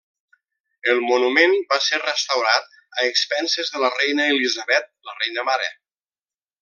[0.93, 5.69] El monument va ser restaurat a expenses de la Reina Elisabet, la Reina Mare.